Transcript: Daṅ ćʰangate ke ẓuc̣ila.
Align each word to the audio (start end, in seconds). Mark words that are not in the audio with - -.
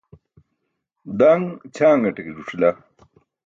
Daṅ 1.17 1.39
ćʰangate 1.75 2.21
ke 2.25 2.31
ẓuc̣ila. 2.37 2.69